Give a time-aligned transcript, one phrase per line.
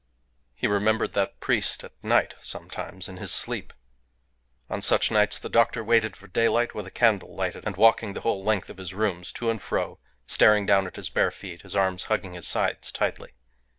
[0.55, 3.71] He remembered that priest at night, sometimes, in his sleep.
[4.67, 8.21] On such nights the doctor waited for daylight with a candle lighted, and walking the
[8.21, 11.75] whole length of his rooms to and fro, staring down at his bare feet, his
[11.75, 13.33] arms hugging his sides tightly.